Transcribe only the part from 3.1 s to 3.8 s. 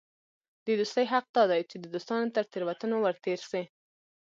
تېر سې.